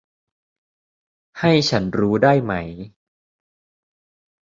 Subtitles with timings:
[1.39, 2.53] ให้ฉันรู้ได้ไหม